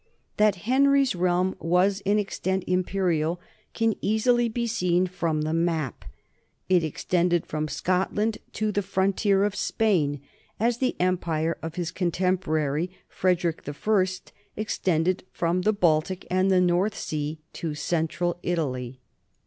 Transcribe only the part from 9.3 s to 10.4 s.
of Spain,